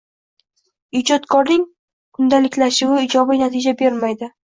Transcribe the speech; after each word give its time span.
Ijodkorning 0.99 1.65
kundaliklashuvi 2.19 2.97
ijobiy 3.09 3.41
natija 3.43 3.75
bermaydi. 3.83 4.31